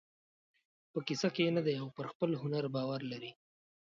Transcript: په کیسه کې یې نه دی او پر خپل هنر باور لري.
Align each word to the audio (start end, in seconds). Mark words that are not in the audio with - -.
په 0.91 0.99
کیسه 1.07 1.27
کې 1.35 1.41
یې 1.45 1.51
نه 1.57 1.61
دی 1.65 1.75
او 1.81 1.87
پر 1.97 2.05
خپل 2.11 2.29
هنر 2.41 2.63
باور 2.75 3.01
لري. 3.11 3.31